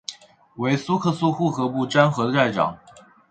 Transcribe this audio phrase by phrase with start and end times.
[0.55, 2.75] 为苏克素护河部沾河寨长。